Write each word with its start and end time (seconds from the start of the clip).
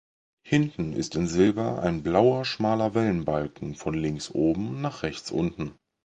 Hinten 0.41 0.93
ist 0.93 1.15
in 1.15 1.27
Silber 1.27 1.83
ein 1.83 2.01
blauer 2.01 2.43
schmaler 2.43 2.95
Wellenbalken 2.95 3.75
von 3.75 3.93
links 3.93 4.31
oben 4.31 4.81
nach 4.81 5.03
rechts 5.03 5.29
unten. 5.29 5.75